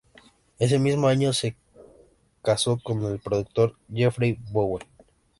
[0.57, 1.55] Ese mismo año se
[2.41, 4.83] casó con el productor Jeffrey Bowen.